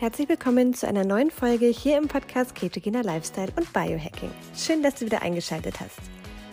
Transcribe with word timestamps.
Herzlich 0.00 0.28
willkommen 0.28 0.74
zu 0.74 0.86
einer 0.86 1.04
neuen 1.04 1.32
Folge 1.32 1.66
hier 1.66 1.98
im 1.98 2.06
Podcast 2.06 2.54
Ketogener 2.54 3.02
Lifestyle 3.02 3.50
und 3.56 3.72
Biohacking. 3.72 4.30
Schön, 4.56 4.80
dass 4.80 4.94
du 4.94 5.06
wieder 5.06 5.22
eingeschaltet 5.22 5.80
hast. 5.80 5.98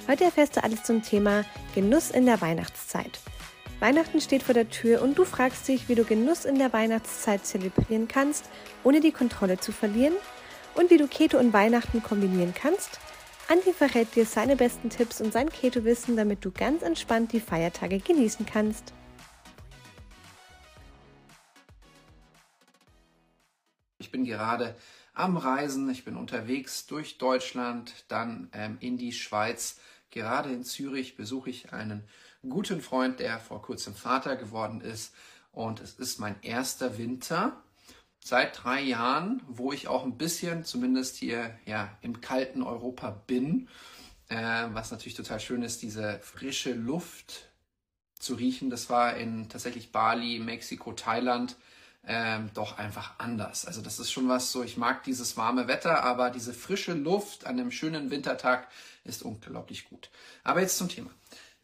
Heute 0.08 0.24
erfährst 0.24 0.58
du 0.58 0.64
alles 0.64 0.82
zum 0.82 1.04
Thema 1.04 1.46
Genuss 1.76 2.10
in 2.10 2.26
der 2.26 2.42
Weihnachtszeit. 2.42 3.20
Weihnachten 3.80 4.20
steht 4.20 4.42
vor 4.42 4.56
der 4.56 4.72
Tür 4.72 5.04
und 5.04 5.20
du 5.20 5.26
fragst 5.26 5.68
dich, 5.68 5.88
wie 5.88 5.94
du 5.94 6.06
Genuss 6.06 6.46
in 6.46 6.58
der 6.58 6.74
Weihnachtszeit 6.74 7.46
zelebrieren 7.46 8.08
kannst, 8.08 8.50
ohne 8.84 9.00
die 9.00 9.12
Kontrolle 9.12 9.60
zu 9.60 9.72
verlieren 9.72 10.16
und 10.74 10.90
wie 10.90 10.98
du 10.98 11.08
Keto 11.08 11.38
und 11.38 11.54
Weihnachten 11.54 12.02
kombinieren 12.02 12.56
kannst. 12.60 13.00
Andi 13.48 13.74
verrät 13.74 14.16
dir 14.16 14.26
seine 14.26 14.56
besten 14.56 14.90
Tipps 14.90 15.22
und 15.22 15.32
sein 15.32 15.52
Keto-Wissen, 15.52 16.18
damit 16.18 16.44
du 16.44 16.50
ganz 16.50 16.82
entspannt 16.82 17.32
die 17.32 17.40
Feiertage 17.40 18.00
genießen 18.00 18.48
kannst. 18.48 18.92
Ich 24.06 24.12
bin 24.12 24.24
gerade 24.24 24.76
am 25.16 25.36
Reisen, 25.36 25.90
ich 25.90 26.06
bin 26.06 26.16
unterwegs 26.16 26.86
durch 26.86 27.18
Deutschland, 27.18 28.06
dann 28.08 28.50
ähm, 28.54 28.78
in 28.80 29.00
die 29.00 29.14
Schweiz. 29.14 29.80
Gerade 30.12 30.52
in 30.54 30.64
Zürich 30.64 31.18
besuche 31.18 31.50
ich 31.50 31.74
einen 31.74 32.04
guten 32.48 32.82
Freund, 32.82 33.20
der 33.20 33.40
vor 33.40 33.64
kurzem 33.64 33.96
Vater 33.96 34.36
geworden 34.36 34.80
ist. 34.80 35.16
Und 35.52 35.80
es 35.80 35.94
ist 35.94 36.20
mein 36.20 36.36
erster 36.44 37.00
Winter 37.00 37.64
seit 38.24 38.64
drei 38.64 38.80
Jahren, 38.80 39.42
wo 39.48 39.72
ich 39.72 39.88
auch 39.88 40.04
ein 40.04 40.20
bisschen, 40.20 40.64
zumindest 40.64 41.16
hier 41.16 41.58
ja, 41.66 41.98
im 42.02 42.22
kalten 42.22 42.62
Europa 42.62 43.10
bin. 43.10 43.70
Äh, 44.28 44.68
was 44.74 44.92
natürlich 44.92 45.16
total 45.16 45.40
schön 45.40 45.64
ist, 45.64 45.82
diese 45.82 46.20
frische 46.20 46.74
Luft 46.74 47.50
zu 48.20 48.36
riechen. 48.36 48.70
Das 48.70 48.88
war 48.92 49.18
in 49.18 49.50
tatsächlich 49.50 49.92
Bali, 49.92 50.38
Mexiko, 50.38 50.94
Thailand 50.94 51.56
ähm, 52.08 52.52
doch 52.54 52.78
einfach 52.78 53.16
anders. 53.18 53.66
Also 53.66 53.82
das 53.82 54.00
ist 54.00 54.12
schon 54.12 54.28
was 54.28 54.52
so, 54.52 54.64
ich 54.64 54.78
mag 54.78 55.04
dieses 55.04 55.38
warme 55.38 55.68
Wetter, 55.68 56.04
aber 56.04 56.30
diese 56.30 56.54
frische 56.54 56.94
Luft 56.94 57.46
an 57.46 57.60
einem 57.60 57.72
schönen 57.72 58.12
Wintertag 58.12 58.68
ist 59.04 59.24
unglaublich 59.24 59.90
gut. 59.90 60.10
Aber 60.44 60.62
jetzt 60.62 60.78
zum 60.78 60.90
Thema. 60.90 61.10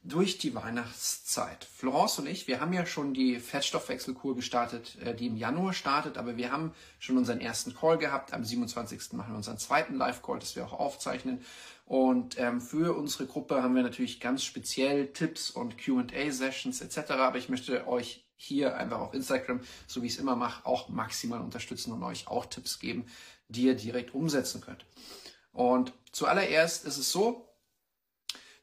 Durch 0.04 0.40
die 0.40 0.56
Weihnachtszeit. 0.56 1.64
Florence 1.64 2.18
und 2.18 2.26
ich, 2.26 2.48
wir 2.48 2.60
haben 2.60 2.74
ja 2.74 2.88
schon 2.88 3.14
die 3.14 3.40
Fettstoffwechselkur 3.40 4.36
gestartet, 4.36 4.98
äh, 5.00 5.14
die 5.14 5.28
im 5.28 5.38
Januar 5.38 5.74
startet, 5.74 6.18
aber 6.18 6.38
wir 6.38 6.52
haben 6.52 6.74
schon 6.98 7.20
unseren 7.20 7.40
ersten 7.40 7.76
Call 7.76 8.00
gehabt. 8.00 8.34
Am 8.34 8.44
27. 8.44 9.14
machen 9.14 9.34
wir 9.34 9.38
unseren 9.38 9.60
zweiten 9.60 9.96
Live-Call, 9.98 10.40
das 10.40 10.56
wir 10.56 10.66
auch 10.66 10.74
aufzeichnen. 10.74 11.46
Und 11.86 12.40
ähm, 12.40 12.62
für 12.62 12.98
unsere 12.98 13.28
Gruppe 13.28 13.62
haben 13.62 13.76
wir 13.76 13.84
natürlich 13.84 14.20
ganz 14.20 14.44
speziell 14.44 15.14
Tipps 15.14 15.52
und 15.52 15.78
QA-Sessions 15.78 16.82
etc. 16.82 17.12
Aber 17.12 17.38
ich 17.38 17.50
möchte 17.50 17.88
euch 17.88 18.26
hier 18.42 18.76
einfach 18.76 19.00
auf 19.00 19.14
Instagram, 19.14 19.62
so 19.88 20.02
wie 20.02 20.08
ich 20.08 20.14
es 20.14 20.20
immer 20.20 20.36
mache, 20.36 20.66
auch 20.66 20.90
maximal 20.90 21.42
unterstützen 21.42 21.92
und 21.92 22.04
euch 22.04 22.28
auch 22.28 22.48
Tipps 22.48 22.80
geben, 22.80 23.06
die 23.50 23.64
ihr 23.64 23.76
direkt 23.76 24.16
umsetzen 24.16 24.62
könnt. 24.62 24.86
Und 25.52 25.94
zuallererst 26.12 26.86
ist 26.86 26.98
es 26.98 27.12
so, 27.12 27.48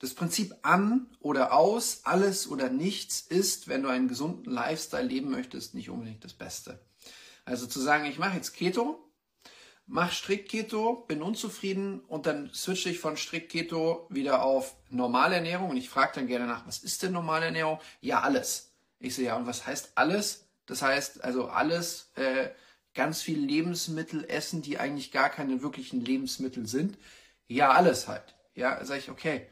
das 0.00 0.14
Prinzip 0.14 0.54
an 0.62 1.06
oder 1.20 1.52
aus, 1.52 2.00
alles 2.04 2.48
oder 2.48 2.70
nichts 2.70 3.20
ist, 3.20 3.68
wenn 3.68 3.82
du 3.82 3.88
einen 3.88 4.08
gesunden 4.08 4.52
Lifestyle 4.52 5.06
leben 5.06 5.30
möchtest, 5.30 5.74
nicht 5.74 5.90
unbedingt 5.90 6.24
das 6.24 6.34
Beste. 6.34 6.80
Also 7.44 7.66
zu 7.66 7.80
sagen, 7.80 8.04
ich 8.04 8.18
mache 8.18 8.36
jetzt 8.36 8.54
Keto, 8.54 9.12
mach 9.86 10.12
strikt 10.12 10.48
Keto, 10.50 11.04
bin 11.08 11.22
unzufrieden 11.22 12.00
und 12.00 12.26
dann 12.26 12.50
switche 12.52 12.90
ich 12.90 12.98
von 12.98 13.16
strikt 13.16 13.50
Keto 13.50 14.06
wieder 14.10 14.42
auf 14.42 14.76
normale 14.90 15.36
Ernährung 15.36 15.70
und 15.70 15.76
ich 15.76 15.88
frage 15.88 16.12
dann 16.16 16.26
gerne 16.26 16.46
nach, 16.46 16.66
was 16.66 16.78
ist 16.78 17.02
denn 17.02 17.12
normale 17.12 17.46
Ernährung? 17.46 17.80
Ja, 18.00 18.20
alles. 18.20 18.67
Ich 19.00 19.14
so, 19.14 19.22
ja, 19.22 19.36
und 19.36 19.46
was 19.46 19.66
heißt 19.66 19.92
alles? 19.94 20.48
Das 20.66 20.82
heißt 20.82 21.24
also 21.24 21.48
alles, 21.48 22.10
äh, 22.16 22.50
ganz 22.94 23.22
viel 23.22 23.38
Lebensmittel 23.38 24.24
essen, 24.24 24.62
die 24.62 24.78
eigentlich 24.78 25.12
gar 25.12 25.30
keine 25.30 25.62
wirklichen 25.62 26.04
Lebensmittel 26.04 26.66
sind. 26.66 26.98
Ja, 27.46 27.70
alles 27.70 28.08
halt. 28.08 28.34
Ja, 28.54 28.84
sage 28.84 29.00
ich, 29.00 29.10
okay. 29.10 29.46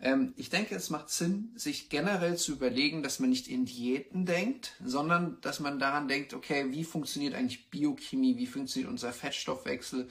Ähm, 0.00 0.34
ich 0.36 0.50
denke, 0.50 0.74
es 0.74 0.90
macht 0.90 1.08
Sinn, 1.08 1.52
sich 1.56 1.88
generell 1.88 2.36
zu 2.36 2.52
überlegen, 2.52 3.02
dass 3.02 3.20
man 3.20 3.30
nicht 3.30 3.48
in 3.48 3.64
Diäten 3.64 4.26
denkt, 4.26 4.72
sondern 4.84 5.40
dass 5.40 5.60
man 5.60 5.78
daran 5.78 6.08
denkt, 6.08 6.34
okay, 6.34 6.66
wie 6.70 6.84
funktioniert 6.84 7.34
eigentlich 7.34 7.70
Biochemie, 7.70 8.36
wie 8.36 8.46
funktioniert 8.46 8.90
unser 8.90 9.12
Fettstoffwechsel, 9.12 10.08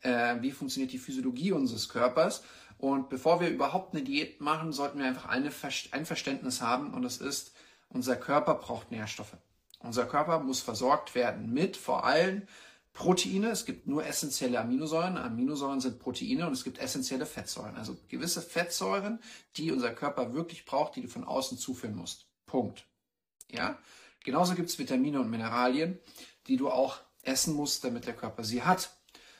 äh, 0.00 0.36
wie 0.40 0.52
funktioniert 0.52 0.92
die 0.92 0.98
Physiologie 0.98 1.52
unseres 1.52 1.88
Körpers. 1.88 2.42
Und 2.78 3.08
bevor 3.08 3.40
wir 3.40 3.48
überhaupt 3.48 3.94
eine 3.94 4.04
Diät 4.04 4.40
machen, 4.40 4.72
sollten 4.72 4.98
wir 4.98 5.06
einfach 5.06 5.28
eine, 5.28 5.50
ein 5.90 6.06
Verständnis 6.06 6.60
haben 6.60 6.94
und 6.94 7.02
das 7.02 7.18
ist, 7.18 7.53
unser 7.94 8.16
Körper 8.16 8.56
braucht 8.56 8.90
Nährstoffe. 8.90 9.36
Unser 9.78 10.04
Körper 10.04 10.40
muss 10.40 10.60
versorgt 10.60 11.14
werden 11.14 11.52
mit 11.52 11.76
vor 11.76 12.04
allem 12.04 12.42
Proteine. 12.92 13.48
Es 13.50 13.64
gibt 13.64 13.86
nur 13.86 14.04
essentielle 14.04 14.58
Aminosäuren. 14.58 15.16
Aminosäuren 15.16 15.80
sind 15.80 15.98
Proteine 15.98 16.46
und 16.46 16.52
es 16.52 16.64
gibt 16.64 16.78
essentielle 16.78 17.26
Fettsäuren. 17.26 17.76
Also 17.76 17.96
gewisse 18.08 18.42
Fettsäuren, 18.42 19.20
die 19.56 19.72
unser 19.72 19.92
Körper 19.92 20.34
wirklich 20.34 20.64
braucht, 20.64 20.96
die 20.96 21.02
du 21.02 21.08
von 21.08 21.24
außen 21.24 21.56
zuführen 21.56 21.96
musst. 21.96 22.26
Punkt. 22.46 22.86
Ja? 23.50 23.78
Genauso 24.24 24.54
gibt 24.54 24.70
es 24.70 24.78
Vitamine 24.78 25.20
und 25.20 25.30
Mineralien, 25.30 25.98
die 26.46 26.56
du 26.56 26.70
auch 26.70 26.98
essen 27.22 27.54
musst, 27.54 27.84
damit 27.84 28.06
der 28.06 28.14
Körper 28.14 28.44
sie 28.44 28.62
hat. 28.62 28.90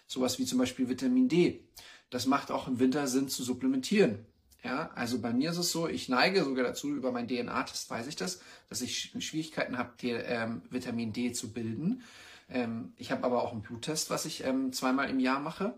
Sowas 0.07 0.39
wie 0.39 0.45
zum 0.45 0.59
Beispiel 0.59 0.89
Vitamin 0.89 1.29
D. 1.29 1.67
Das 2.11 2.27
macht 2.27 2.51
auch 2.51 2.69
im 2.69 2.79
Winter 2.79 3.07
Sinn 3.09 3.29
zu 3.29 3.43
supplementieren. 3.43 4.27
Ja, 4.65 4.91
also 4.95 5.21
bei 5.21 5.33
mir 5.35 5.51
ist 5.51 5.59
es 5.59 5.71
so, 5.71 5.89
ich 5.89 6.09
neige 6.09 6.43
sogar 6.43 6.65
dazu, 6.65 6.89
über 6.95 7.13
mein 7.13 7.29
DNA-Test 7.29 7.91
weiß 7.91 8.07
ich 8.07 8.17
das, 8.17 8.41
dass 8.71 8.81
ich 8.81 9.13
Schwierigkeiten 9.19 9.77
habe, 9.77 9.93
ähm, 10.03 10.63
Vitamin 10.71 11.13
D 11.13 11.33
zu 11.33 11.53
bilden. 11.53 12.03
Ähm, 12.49 12.95
ich 12.97 13.13
habe 13.13 13.25
aber 13.25 13.43
auch 13.43 13.53
einen 13.53 13.61
Bluttest, 13.61 14.09
was 14.09 14.25
ich 14.25 14.43
ähm, 14.45 14.73
zweimal 14.73 15.11
im 15.11 15.21
Jahr 15.21 15.39
mache. 15.39 15.77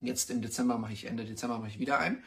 Jetzt 0.00 0.30
im 0.30 0.42
Dezember 0.42 0.76
mache 0.76 0.92
ich, 0.92 1.04
Ende 1.06 1.24
Dezember 1.24 1.58
mache 1.58 1.68
ich 1.68 1.78
wieder 1.78 2.00
ein. 2.00 2.24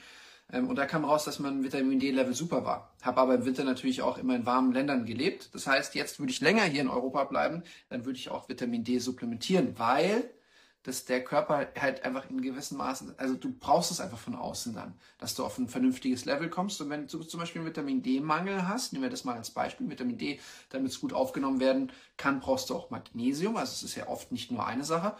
Ähm, 0.50 0.70
und 0.70 0.78
da 0.78 0.86
kam 0.86 1.04
raus, 1.04 1.26
dass 1.26 1.40
mein 1.40 1.64
Vitamin 1.64 2.00
D-Level 2.00 2.34
super 2.34 2.64
war. 2.64 2.96
Habe 3.02 3.20
aber 3.20 3.36
im 3.36 3.46
Winter 3.46 3.66
natürlich 3.66 4.02
auch 4.02 4.18
immer 4.18 4.38
in 4.38 4.46
warmen 4.46 4.72
Ländern 4.72 5.06
gelebt. 5.06 5.50
Das 5.54 5.68
heißt, 5.68 5.96
jetzt 5.96 6.18
würde 6.18 6.32
ich 6.32 6.40
länger 6.40 6.64
hier 6.64 6.82
in 6.82 6.88
Europa 6.88 7.26
bleiben, 7.26 7.64
dann 7.90 8.06
würde 8.06 8.20
ich 8.20 8.30
auch 8.30 8.48
Vitamin 8.48 8.86
D 8.86 9.00
supplementieren, 9.00 9.78
weil 9.78 10.30
dass 10.84 11.06
der 11.06 11.24
Körper 11.24 11.68
halt 11.80 12.04
einfach 12.04 12.30
in 12.30 12.42
gewissem 12.42 12.78
Maßen, 12.78 13.18
also 13.18 13.36
du 13.36 13.54
brauchst 13.58 13.92
es 13.92 14.02
einfach 14.02 14.18
von 14.18 14.36
außen 14.36 14.74
dann, 14.74 14.94
dass 15.18 15.34
du 15.34 15.46
auf 15.46 15.58
ein 15.58 15.70
vernünftiges 15.70 16.26
Level 16.26 16.50
kommst. 16.50 16.82
Und 16.82 16.90
wenn 16.90 17.08
du 17.08 17.24
zum 17.24 17.40
Beispiel 17.40 17.62
einen 17.62 17.70
Vitamin 17.70 18.04
D-Mangel 18.04 18.68
hast, 18.68 18.92
nehmen 18.92 19.04
wir 19.04 19.10
das 19.10 19.24
mal 19.24 19.36
als 19.36 19.52
Beispiel, 19.52 19.90
Vitamin 19.90 20.18
D, 20.18 20.40
damit 20.70 20.92
es 20.92 21.00
gut 21.00 21.14
aufgenommen 21.14 21.62
werden 21.62 21.92
kann, 22.18 22.42
brauchst 22.42 22.70
du 22.70 22.76
auch 22.76 22.90
Magnesium. 22.90 23.56
Also 23.56 23.72
es 23.72 23.84
ist 23.84 23.96
ja 23.96 24.08
oft 24.08 24.32
nicht 24.34 24.52
nur 24.52 24.66
eine 24.66 24.84
Sache. 24.84 25.16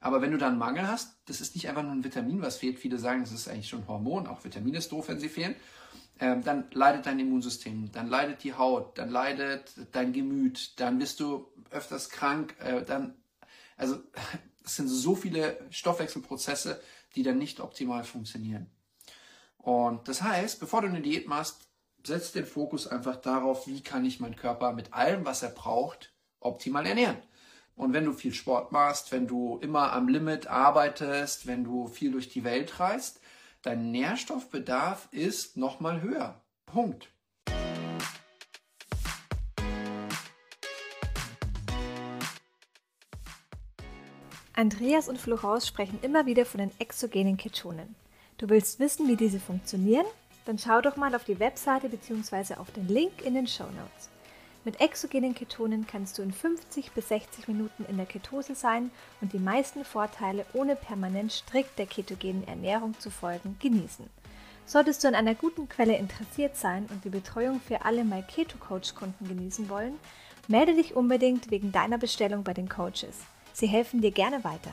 Aber 0.00 0.20
wenn 0.20 0.32
du 0.32 0.38
dann 0.38 0.50
einen 0.50 0.58
Mangel 0.58 0.86
hast, 0.86 1.16
das 1.26 1.40
ist 1.40 1.54
nicht 1.54 1.68
einfach 1.68 1.82
nur 1.82 1.92
ein 1.92 2.04
Vitamin, 2.04 2.42
was 2.42 2.58
fehlt. 2.58 2.78
Viele 2.78 2.98
sagen, 2.98 3.22
das 3.22 3.32
ist 3.32 3.48
eigentlich 3.48 3.68
schon 3.68 3.82
ein 3.82 3.88
Hormon. 3.88 4.26
Auch 4.26 4.44
Vitamin 4.44 4.74
ist 4.74 4.92
doof, 4.92 5.08
wenn 5.08 5.20
sie 5.20 5.28
fehlen. 5.30 5.54
Ähm, 6.20 6.42
dann 6.44 6.66
leidet 6.72 7.06
dein 7.06 7.18
Immunsystem, 7.18 7.90
dann 7.90 8.08
leidet 8.08 8.44
die 8.44 8.54
Haut, 8.54 8.98
dann 8.98 9.10
leidet 9.10 9.72
dein 9.92 10.12
Gemüt, 10.12 10.78
dann 10.78 10.98
bist 10.98 11.18
du 11.18 11.48
öfters 11.70 12.08
krank, 12.08 12.54
äh, 12.60 12.84
dann, 12.84 13.14
also 13.76 13.98
es 14.64 14.76
sind 14.76 14.88
so 14.88 15.14
viele 15.14 15.58
Stoffwechselprozesse, 15.70 16.80
die 17.14 17.22
dann 17.22 17.38
nicht 17.38 17.60
optimal 17.60 18.04
funktionieren. 18.04 18.70
Und 19.58 20.08
das 20.08 20.22
heißt, 20.22 20.60
bevor 20.60 20.82
du 20.82 20.88
eine 20.88 21.00
Diät 21.00 21.28
machst, 21.28 21.68
setz 22.04 22.32
den 22.32 22.44
Fokus 22.44 22.86
einfach 22.86 23.16
darauf, 23.16 23.66
wie 23.66 23.82
kann 23.82 24.04
ich 24.04 24.20
meinen 24.20 24.36
Körper 24.36 24.72
mit 24.72 24.92
allem, 24.92 25.24
was 25.24 25.42
er 25.42 25.50
braucht, 25.50 26.12
optimal 26.40 26.86
ernähren. 26.86 27.16
Und 27.76 27.92
wenn 27.92 28.04
du 28.04 28.12
viel 28.12 28.34
Sport 28.34 28.72
machst, 28.72 29.10
wenn 29.10 29.26
du 29.26 29.58
immer 29.58 29.92
am 29.92 30.08
Limit 30.08 30.46
arbeitest, 30.46 31.46
wenn 31.46 31.64
du 31.64 31.88
viel 31.88 32.12
durch 32.12 32.28
die 32.28 32.44
Welt 32.44 32.78
reist, 32.78 33.20
dein 33.62 33.90
Nährstoffbedarf 33.90 35.08
ist 35.10 35.56
nochmal 35.56 36.02
höher. 36.02 36.42
Punkt. 36.66 37.08
Andreas 44.56 45.08
und 45.08 45.18
Florence 45.18 45.66
sprechen 45.66 45.98
immer 46.02 46.26
wieder 46.26 46.46
von 46.46 46.58
den 46.58 46.70
exogenen 46.78 47.36
Ketonen. 47.36 47.96
Du 48.38 48.48
willst 48.48 48.78
wissen, 48.78 49.08
wie 49.08 49.16
diese 49.16 49.40
funktionieren? 49.40 50.06
Dann 50.44 50.60
schau 50.60 50.80
doch 50.80 50.96
mal 50.96 51.12
auf 51.16 51.24
die 51.24 51.40
Webseite 51.40 51.88
bzw. 51.88 52.54
auf 52.54 52.70
den 52.70 52.86
Link 52.86 53.22
in 53.24 53.34
den 53.34 53.48
Show 53.48 53.64
Notes. 53.64 54.10
Mit 54.64 54.80
exogenen 54.80 55.34
Ketonen 55.34 55.88
kannst 55.88 56.18
du 56.18 56.22
in 56.22 56.32
50 56.32 56.92
bis 56.92 57.08
60 57.08 57.48
Minuten 57.48 57.84
in 57.88 57.96
der 57.96 58.06
Ketose 58.06 58.54
sein 58.54 58.92
und 59.20 59.32
die 59.32 59.40
meisten 59.40 59.84
Vorteile 59.84 60.46
ohne 60.52 60.76
permanent 60.76 61.32
strikt 61.32 61.76
der 61.76 61.86
ketogenen 61.86 62.46
Ernährung 62.46 62.98
zu 63.00 63.10
folgen 63.10 63.56
genießen. 63.60 64.08
Solltest 64.66 65.02
du 65.02 65.08
an 65.08 65.16
einer 65.16 65.34
guten 65.34 65.68
Quelle 65.68 65.96
interessiert 65.96 66.56
sein 66.56 66.86
und 66.90 67.04
die 67.04 67.10
Betreuung 67.10 67.60
für 67.60 67.84
alle 67.84 68.04
My 68.04 68.22
Keto 68.22 68.56
Coach 68.58 68.94
Kunden 68.94 69.26
genießen 69.26 69.68
wollen, 69.68 69.98
melde 70.46 70.74
dich 70.74 70.94
unbedingt 70.94 71.50
wegen 71.50 71.72
deiner 71.72 71.98
Bestellung 71.98 72.44
bei 72.44 72.54
den 72.54 72.68
Coaches. 72.68 73.18
Sie 73.54 73.68
helfen 73.68 74.02
dir 74.02 74.10
gerne 74.10 74.42
weiter. 74.42 74.72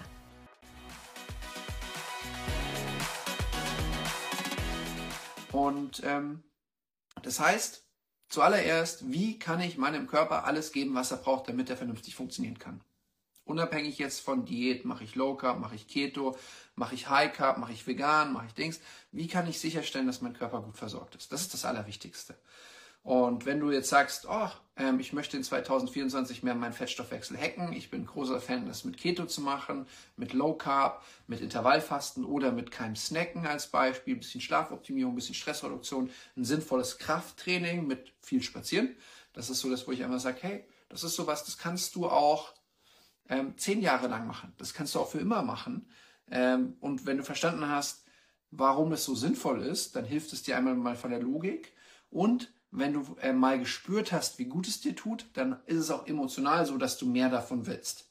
Und 5.52 6.02
ähm, 6.04 6.44
das 7.22 7.40
heißt, 7.40 7.86
zuallererst, 8.28 9.12
wie 9.12 9.38
kann 9.38 9.62
ich 9.62 9.78
meinem 9.78 10.08
Körper 10.08 10.46
alles 10.46 10.72
geben, 10.72 10.96
was 10.96 11.12
er 11.12 11.18
braucht, 11.18 11.48
damit 11.48 11.70
er 11.70 11.78
vernünftig 11.78 12.16
funktionieren 12.16 12.58
kann? 12.58 12.82
Unabhängig 13.44 14.00
jetzt 14.00 14.22
von 14.22 14.46
Diät, 14.46 14.84
mache 14.84 15.04
ich 15.04 15.14
Low 15.14 15.36
Carb, 15.36 15.60
mache 15.60 15.76
ich 15.76 15.88
Keto, 15.88 16.36
mache 16.74 16.96
ich 16.96 17.08
High 17.08 17.34
Carb, 17.34 17.60
mache 17.60 17.74
ich 17.74 17.86
vegan, 17.86 18.34
mache 18.34 18.48
ich 18.48 18.54
Dings. 18.54 18.80
Wie 19.12 19.28
kann 19.28 19.48
ich 19.48 19.60
sicherstellen, 19.60 20.08
dass 20.08 20.22
mein 20.22 20.34
Körper 20.34 20.62
gut 20.62 20.78
versorgt 20.78 21.16
ist? 21.16 21.32
Das 21.32 21.42
ist 21.42 21.54
das 21.54 21.66
Allerwichtigste. 21.66 22.36
Und 23.04 23.46
wenn 23.46 23.60
du 23.60 23.72
jetzt 23.72 23.90
sagst, 23.90 24.28
oh, 24.30 24.50
ähm, 24.76 25.00
ich 25.00 25.12
möchte 25.12 25.36
in 25.36 25.44
2024 25.44 26.44
mehr 26.44 26.54
meinen 26.54 26.74
Fettstoffwechsel 26.74 27.38
hacken, 27.38 27.74
ich 27.74 27.90
bin 27.90 28.06
großer 28.06 28.40
Fan, 28.40 28.68
das 28.68 28.84
mit 28.84 28.98
Keto 28.98 29.26
zu 29.26 29.42
machen, 29.42 29.88
mit 30.18 30.34
Low 30.34 30.54
Carb, 30.54 31.04
mit 31.26 31.42
Intervallfasten 31.42 32.26
oder 32.26 32.52
mit 32.52 32.70
keinem 32.70 32.96
Snacken 32.96 33.48
als 33.48 33.68
Beispiel, 33.68 34.16
ein 34.16 34.20
bisschen 34.20 34.42
Schlafoptimierung, 34.42 35.14
ein 35.14 35.16
bisschen 35.16 35.36
Stressreduktion, 35.36 36.12
ein 36.38 36.46
sinnvolles 36.46 37.00
Krafttraining 37.00 37.88
mit 37.88 38.14
viel 38.22 38.44
Spazieren. 38.44 38.96
Das 39.34 39.50
ist 39.50 39.62
so 39.62 39.70
das, 39.70 39.88
wo 39.88 39.92
ich 39.92 40.04
einfach 40.04 40.20
sage, 40.20 40.38
hey, 40.42 40.66
das 40.90 41.04
ist 41.04 41.16
sowas, 41.16 41.44
das 41.44 41.58
kannst 41.58 41.96
du 41.96 42.08
auch 42.08 42.54
ähm, 43.30 43.58
zehn 43.58 43.82
Jahre 43.82 44.08
lang 44.08 44.28
machen. 44.28 44.54
Das 44.58 44.74
kannst 44.74 44.94
du 44.94 45.00
auch 45.00 45.10
für 45.10 45.20
immer 45.20 45.42
machen. 45.42 45.90
Ähm, 46.30 46.78
und 46.82 47.06
wenn 47.06 47.18
du 47.18 47.24
verstanden 47.24 47.68
hast, 47.68 48.06
warum 48.52 48.92
es 48.92 49.06
so 49.06 49.16
sinnvoll 49.16 49.64
ist, 49.64 49.96
dann 49.96 50.06
hilft 50.06 50.34
es 50.34 50.44
dir 50.44 50.58
einmal 50.58 50.76
mal 50.76 50.96
von 50.96 51.10
der 51.10 51.22
Logik 51.22 51.74
und 52.10 52.54
wenn 52.72 52.94
du 52.94 53.16
äh, 53.22 53.34
mal 53.34 53.60
gespürt 53.60 54.12
hast, 54.12 54.40
wie 54.40 54.46
gut 54.46 54.68
es 54.68 54.80
dir 54.82 54.96
tut, 54.96 55.26
dann 55.34 55.60
ist 55.66 55.78
es 55.78 55.92
auch 55.92 56.08
emotional 56.08 56.66
so, 56.66 56.78
dass 56.78 56.98
du 56.98 57.06
mehr 57.06 57.30
davon 57.30 57.68
willst. 57.68 58.06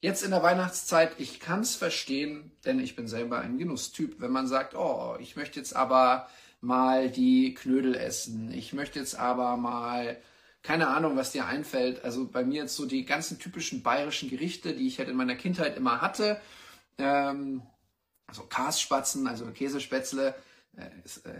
Jetzt 0.00 0.22
in 0.22 0.32
der 0.32 0.42
Weihnachtszeit, 0.42 1.12
ich 1.18 1.40
kann 1.40 1.60
es 1.60 1.76
verstehen, 1.76 2.52
denn 2.64 2.78
ich 2.78 2.96
bin 2.96 3.08
selber 3.08 3.40
ein 3.40 3.56
Genusstyp. 3.56 4.20
Wenn 4.20 4.32
man 4.32 4.46
sagt, 4.46 4.74
oh, 4.74 5.16
ich 5.18 5.36
möchte 5.36 5.58
jetzt 5.58 5.74
aber 5.74 6.28
mal 6.60 7.10
die 7.10 7.54
Knödel 7.54 7.94
essen, 7.94 8.52
ich 8.52 8.72
möchte 8.72 8.98
jetzt 8.98 9.18
aber 9.18 9.56
mal, 9.56 10.18
keine 10.62 10.88
Ahnung, 10.88 11.16
was 11.16 11.32
dir 11.32 11.46
einfällt. 11.46 12.04
Also 12.04 12.26
bei 12.26 12.44
mir 12.44 12.62
jetzt 12.62 12.76
so 12.76 12.86
die 12.86 13.04
ganzen 13.04 13.38
typischen 13.38 13.82
bayerischen 13.82 14.28
Gerichte, 14.28 14.74
die 14.74 14.86
ich 14.86 14.98
halt 14.98 15.08
in 15.08 15.16
meiner 15.16 15.36
Kindheit 15.36 15.76
immer 15.76 16.00
hatte. 16.00 16.40
Ähm, 16.98 17.62
also 18.26 18.42
Kasspatzen, 18.42 19.26
also 19.26 19.46
Käsespätzle, 19.46 20.34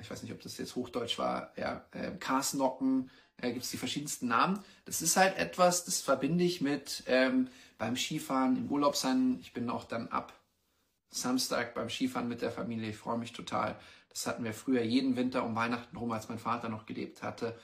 ich 0.00 0.10
weiß 0.10 0.22
nicht, 0.22 0.32
ob 0.32 0.40
das 0.42 0.58
jetzt 0.58 0.76
Hochdeutsch 0.76 1.18
war, 1.18 1.52
ja, 1.56 1.84
äh, 1.92 2.12
Karsnocken, 2.12 3.10
äh, 3.38 3.52
gibt 3.52 3.64
es 3.64 3.70
die 3.70 3.76
verschiedensten 3.76 4.28
Namen. 4.28 4.60
Das 4.84 5.02
ist 5.02 5.16
halt 5.16 5.36
etwas, 5.36 5.84
das 5.84 6.00
verbinde 6.00 6.44
ich 6.44 6.60
mit 6.60 7.02
ähm, 7.06 7.48
beim 7.78 7.96
Skifahren, 7.96 8.56
im 8.56 8.70
Urlaub 8.70 8.96
sein. 8.96 9.38
Ich 9.40 9.52
bin 9.52 9.70
auch 9.70 9.84
dann 9.84 10.08
ab 10.08 10.32
Samstag 11.10 11.74
beim 11.74 11.88
Skifahren 11.88 12.28
mit 12.28 12.42
der 12.42 12.50
Familie. 12.50 12.90
Ich 12.90 12.96
freue 12.96 13.18
mich 13.18 13.32
total. 13.32 13.76
Das 14.08 14.26
hatten 14.26 14.44
wir 14.44 14.52
früher 14.52 14.82
jeden 14.82 15.16
Winter 15.16 15.44
um 15.44 15.56
Weihnachten 15.56 15.96
rum, 15.96 16.12
als 16.12 16.28
mein 16.28 16.38
Vater 16.38 16.68
noch 16.68 16.86
gelebt 16.86 17.22
hatte, 17.22 17.58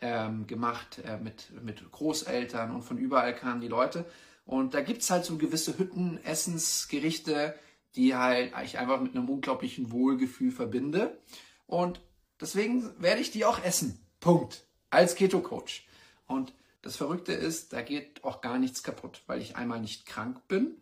ähm, 0.00 0.46
gemacht 0.46 1.00
äh, 1.04 1.18
mit, 1.18 1.50
mit 1.62 1.90
Großeltern 1.90 2.74
und 2.74 2.82
von 2.82 2.98
überall 2.98 3.34
kamen 3.34 3.60
die 3.60 3.68
Leute. 3.68 4.04
Und 4.44 4.74
da 4.74 4.80
gibt 4.80 5.02
es 5.02 5.10
halt 5.10 5.24
so 5.24 5.36
gewisse 5.36 5.78
Hütten, 5.78 6.22
Essensgerichte, 6.24 7.54
die 7.96 8.14
halt 8.14 8.52
ich 8.64 8.78
einfach 8.78 9.00
mit 9.00 9.14
einem 9.14 9.28
unglaublichen 9.28 9.90
Wohlgefühl 9.90 10.52
verbinde. 10.52 11.18
Und 11.66 12.00
deswegen 12.40 12.90
werde 13.00 13.20
ich 13.20 13.30
die 13.30 13.44
auch 13.44 13.62
essen. 13.62 13.98
Punkt. 14.20 14.64
Als 14.90 15.14
Keto-Coach. 15.14 15.86
Und 16.26 16.52
das 16.82 16.96
Verrückte 16.96 17.32
ist, 17.32 17.72
da 17.72 17.82
geht 17.82 18.24
auch 18.24 18.40
gar 18.40 18.58
nichts 18.58 18.82
kaputt, 18.82 19.22
weil 19.26 19.40
ich 19.40 19.56
einmal 19.56 19.80
nicht 19.80 20.06
krank 20.06 20.46
bin. 20.48 20.76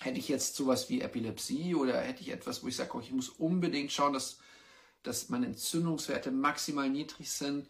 Hätte 0.00 0.18
ich 0.18 0.28
jetzt 0.28 0.56
sowas 0.56 0.90
wie 0.90 1.00
Epilepsie 1.00 1.74
oder 1.74 2.00
hätte 2.00 2.20
ich 2.20 2.30
etwas, 2.30 2.62
wo 2.62 2.68
ich 2.68 2.76
sage, 2.76 2.98
ich 3.00 3.12
muss 3.12 3.28
unbedingt 3.28 3.92
schauen, 3.92 4.12
dass, 4.12 4.38
dass 5.02 5.28
meine 5.28 5.46
Entzündungswerte 5.46 6.30
maximal 6.30 6.90
niedrig 6.90 7.30
sind, 7.30 7.68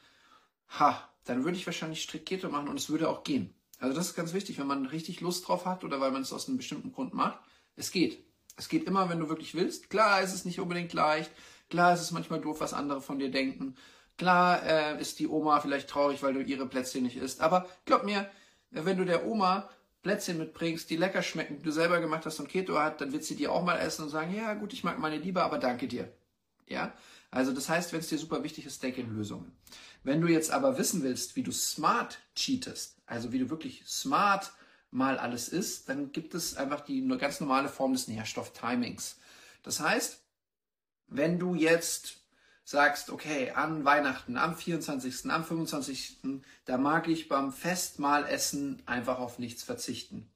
ha, 0.68 1.08
dann 1.24 1.44
würde 1.44 1.56
ich 1.56 1.66
wahrscheinlich 1.66 2.02
strikt 2.02 2.26
Keto 2.26 2.48
machen 2.48 2.68
und 2.68 2.78
es 2.78 2.88
würde 2.88 3.08
auch 3.08 3.22
gehen. 3.24 3.54
Also 3.78 3.94
das 3.94 4.08
ist 4.08 4.16
ganz 4.16 4.32
wichtig, 4.32 4.58
wenn 4.58 4.66
man 4.66 4.86
richtig 4.86 5.20
Lust 5.20 5.46
drauf 5.46 5.66
hat 5.66 5.84
oder 5.84 6.00
weil 6.00 6.10
man 6.10 6.22
es 6.22 6.32
aus 6.32 6.48
einem 6.48 6.56
bestimmten 6.56 6.92
Grund 6.92 7.14
macht. 7.14 7.38
Es 7.76 7.90
geht. 7.90 8.24
Es 8.56 8.68
geht 8.68 8.84
immer, 8.84 9.08
wenn 9.10 9.20
du 9.20 9.28
wirklich 9.28 9.54
willst. 9.54 9.90
Klar 9.90 10.22
ist 10.22 10.34
es 10.34 10.44
nicht 10.44 10.60
unbedingt 10.60 10.92
leicht. 10.92 11.30
Klar 11.70 11.94
ist 11.94 12.00
es 12.00 12.10
manchmal 12.10 12.40
doof, 12.40 12.60
was 12.60 12.74
andere 12.74 13.00
von 13.00 13.18
dir 13.18 13.30
denken. 13.30 13.76
Klar 14.16 14.62
äh, 14.64 15.00
ist 15.00 15.18
die 15.18 15.26
Oma 15.26 15.60
vielleicht 15.60 15.90
traurig, 15.90 16.22
weil 16.22 16.34
du 16.34 16.42
ihre 16.42 16.66
Plätzchen 16.66 17.02
nicht 17.02 17.16
isst. 17.16 17.40
Aber 17.40 17.68
glaub 17.84 18.04
mir, 18.04 18.30
wenn 18.70 18.96
du 18.96 19.04
der 19.04 19.26
Oma 19.26 19.68
Plätzchen 20.02 20.38
mitbringst, 20.38 20.88
die 20.90 20.96
lecker 20.96 21.22
schmecken, 21.22 21.56
die 21.58 21.62
du 21.62 21.72
selber 21.72 22.00
gemacht 22.00 22.26
hast 22.26 22.38
und 22.38 22.48
Keto 22.48 22.78
hat, 22.78 23.00
dann 23.00 23.12
wird 23.12 23.24
sie 23.24 23.36
die 23.36 23.48
auch 23.48 23.64
mal 23.64 23.78
essen 23.78 24.04
und 24.04 24.10
sagen, 24.10 24.34
ja 24.34 24.54
gut, 24.54 24.72
ich 24.72 24.84
mag 24.84 24.98
meine 24.98 25.16
lieber, 25.16 25.42
aber 25.42 25.58
danke 25.58 25.88
dir. 25.88 26.12
Ja? 26.68 26.92
Also 27.30 27.52
das 27.52 27.68
heißt, 27.68 27.92
wenn 27.92 28.00
es 28.00 28.08
dir 28.08 28.18
super 28.18 28.44
wichtig 28.44 28.66
ist, 28.66 28.82
denke 28.82 29.00
in 29.00 29.16
Lösungen. 29.16 29.50
Wenn 30.04 30.20
du 30.20 30.28
jetzt 30.28 30.50
aber 30.50 30.78
wissen 30.78 31.02
willst, 31.02 31.34
wie 31.34 31.42
du 31.42 31.50
smart 31.50 32.18
cheatest, 32.36 32.98
also 33.06 33.32
wie 33.32 33.38
du 33.38 33.50
wirklich 33.50 33.82
smart 33.86 34.52
mal 34.94 35.18
alles 35.18 35.48
ist, 35.48 35.88
dann 35.88 36.12
gibt 36.12 36.34
es 36.34 36.56
einfach 36.56 36.80
die 36.80 37.06
ganz 37.18 37.40
normale 37.40 37.68
Form 37.68 37.92
des 37.92 38.08
Nährstofftimings. 38.08 39.16
Das 39.62 39.80
heißt, 39.80 40.20
wenn 41.08 41.38
du 41.38 41.54
jetzt 41.54 42.18
sagst, 42.64 43.10
okay, 43.10 43.50
an 43.50 43.84
Weihnachten, 43.84 44.38
am 44.38 44.56
24., 44.56 45.30
am 45.30 45.44
25., 45.44 46.18
da 46.64 46.78
mag 46.78 47.08
ich 47.08 47.28
beim 47.28 47.52
Festmahlessen 47.52 48.82
einfach 48.86 49.18
auf 49.18 49.38
nichts 49.38 49.62
verzichten. 49.62 50.30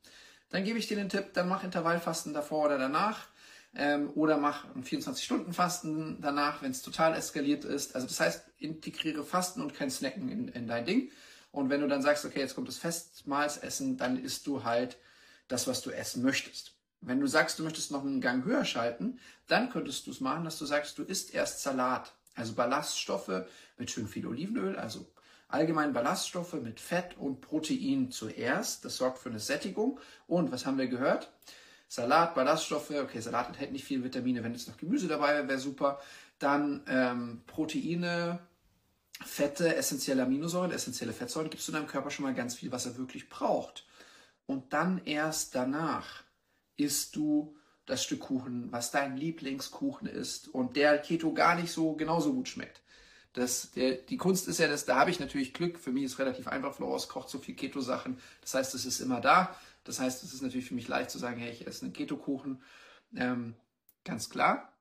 Dann 0.50 0.64
gebe 0.64 0.78
ich 0.78 0.88
dir 0.88 0.96
den 0.96 1.08
Tipp, 1.08 1.32
dann 1.34 1.48
mach 1.48 1.64
Intervallfasten 1.64 2.34
davor 2.34 2.66
oder 2.66 2.78
danach. 2.78 3.26
Ähm, 3.74 4.10
oder 4.14 4.38
mach 4.38 4.64
ein 4.74 4.82
24-Stunden-Fasten 4.82 6.22
danach, 6.22 6.62
wenn 6.62 6.70
es 6.70 6.80
total 6.80 7.14
eskaliert 7.14 7.64
ist. 7.64 7.94
Also 7.94 8.06
das 8.06 8.18
heißt, 8.18 8.44
integriere 8.58 9.22
Fasten 9.24 9.60
und 9.60 9.74
kein 9.74 9.90
Snacken 9.90 10.30
in, 10.30 10.48
in 10.48 10.66
dein 10.66 10.86
Ding. 10.86 11.10
Und 11.50 11.70
wenn 11.70 11.80
du 11.80 11.88
dann 11.88 12.02
sagst, 12.02 12.24
okay, 12.24 12.40
jetzt 12.40 12.54
kommt 12.54 12.68
das 12.68 12.78
Festmahlsessen, 12.78 13.96
dann 13.96 14.18
isst 14.18 14.46
du 14.46 14.64
halt 14.64 14.98
das, 15.48 15.66
was 15.66 15.80
du 15.80 15.90
essen 15.90 16.22
möchtest. 16.22 16.74
Wenn 17.00 17.20
du 17.20 17.26
sagst, 17.26 17.58
du 17.58 17.62
möchtest 17.62 17.90
noch 17.90 18.02
einen 18.02 18.20
Gang 18.20 18.44
höher 18.44 18.64
schalten, 18.64 19.18
dann 19.46 19.70
könntest 19.70 20.06
du 20.06 20.10
es 20.10 20.20
machen, 20.20 20.44
dass 20.44 20.58
du 20.58 20.66
sagst, 20.66 20.98
du 20.98 21.04
isst 21.04 21.32
erst 21.32 21.62
Salat, 21.62 22.12
also 22.34 22.54
Ballaststoffe 22.54 23.44
mit 23.76 23.90
schön 23.90 24.08
viel 24.08 24.26
Olivenöl, 24.26 24.76
also 24.76 25.06
allgemein 25.48 25.92
Ballaststoffe 25.92 26.54
mit 26.54 26.80
Fett 26.80 27.16
und 27.16 27.40
Protein 27.40 28.10
zuerst. 28.10 28.84
Das 28.84 28.96
sorgt 28.96 29.18
für 29.18 29.30
eine 29.30 29.40
Sättigung. 29.40 29.98
Und 30.26 30.52
was 30.52 30.66
haben 30.66 30.78
wir 30.78 30.88
gehört? 30.88 31.32
Salat, 31.88 32.34
Ballaststoffe, 32.34 32.90
okay, 32.90 33.20
Salat 33.20 33.48
enthält 33.48 33.72
nicht 33.72 33.84
viel 33.84 34.04
Vitamine, 34.04 34.44
wenn 34.44 34.52
jetzt 34.52 34.68
noch 34.68 34.76
Gemüse 34.76 35.08
dabei 35.08 35.34
wäre, 35.34 35.48
wäre 35.48 35.58
super. 35.58 36.00
Dann 36.38 36.82
ähm, 36.86 37.42
Proteine, 37.46 38.40
Fette, 39.24 39.74
essentielle 39.74 40.22
Aminosäuren, 40.22 40.70
essentielle 40.70 41.12
Fettsäuren, 41.12 41.50
gibst 41.50 41.66
du 41.68 41.72
deinem 41.72 41.86
Körper 41.86 42.10
schon 42.10 42.24
mal 42.24 42.34
ganz 42.34 42.54
viel, 42.54 42.72
was 42.72 42.86
er 42.86 42.96
wirklich 42.96 43.28
braucht. 43.28 43.86
Und 44.46 44.72
dann 44.72 45.04
erst 45.04 45.54
danach 45.54 46.24
isst 46.76 47.16
du 47.16 47.56
das 47.84 48.02
Stück 48.04 48.20
Kuchen, 48.20 48.70
was 48.70 48.90
dein 48.90 49.16
Lieblingskuchen 49.16 50.06
ist 50.06 50.48
und 50.48 50.76
der 50.76 50.98
Keto 50.98 51.32
gar 51.32 51.54
nicht 51.54 51.72
so 51.72 51.94
genauso 51.94 52.32
gut 52.32 52.48
schmeckt. 52.48 52.82
Das, 53.32 53.70
der, 53.72 53.94
die 53.94 54.16
Kunst 54.16 54.48
ist 54.48 54.58
ja, 54.58 54.68
dass 54.68 54.84
da 54.84 54.96
habe 54.96 55.10
ich 55.10 55.20
natürlich 55.20 55.54
Glück. 55.54 55.78
Für 55.78 55.92
mich 55.92 56.04
ist 56.04 56.18
relativ 56.18 56.48
einfach. 56.48 56.74
Flores 56.74 57.08
kocht 57.08 57.28
so 57.28 57.38
viel 57.38 57.54
Keto-Sachen. 57.54 58.18
Das 58.40 58.54
heißt, 58.54 58.74
es 58.74 58.84
ist 58.84 59.00
immer 59.00 59.20
da. 59.20 59.54
Das 59.84 60.00
heißt, 60.00 60.24
es 60.24 60.32
ist 60.32 60.42
natürlich 60.42 60.66
für 60.66 60.74
mich 60.74 60.88
leicht 60.88 61.10
zu 61.10 61.18
sagen, 61.18 61.38
hey, 61.38 61.52
ich 61.52 61.66
esse 61.66 61.84
einen 61.84 61.92
Keto-Kuchen. 61.92 62.62
Ähm, 63.14 63.54
ganz 64.04 64.28
klar. 64.28 64.72